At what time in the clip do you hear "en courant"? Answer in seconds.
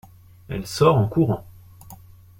0.97-1.45